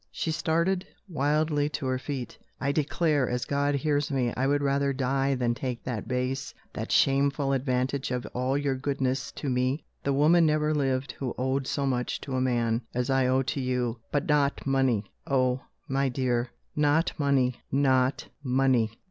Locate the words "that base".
5.83-6.55